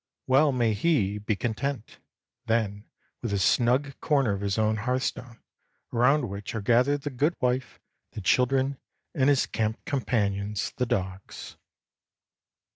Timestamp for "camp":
9.45-9.85